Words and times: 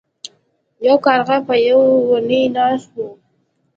یو 0.85 0.95
کارغه 1.05 1.37
په 1.47 1.55
یو 1.69 1.81
ونې 2.09 2.41
ناست 2.55 2.91
و. 2.97 3.05